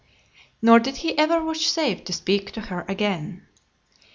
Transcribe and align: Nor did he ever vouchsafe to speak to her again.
Nor 0.63 0.79
did 0.79 0.97
he 1.05 1.15
ever 1.15 1.39
vouchsafe 1.39 2.03
to 2.05 2.11
speak 2.11 2.51
to 2.53 2.61
her 2.61 2.85
again. 2.87 3.45